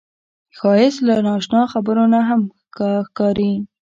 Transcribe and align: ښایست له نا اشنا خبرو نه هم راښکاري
ښایست 0.57 0.99
له 1.07 1.15
نا 1.25 1.33
اشنا 1.39 1.61
خبرو 1.73 2.05
نه 2.13 2.19
هم 2.29 2.41
راښکاري 2.79 3.51